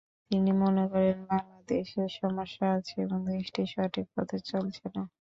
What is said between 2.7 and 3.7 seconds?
আছে এবং দেশটি